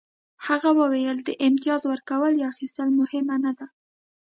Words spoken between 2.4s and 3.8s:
یا اخیستل مهمه نه ده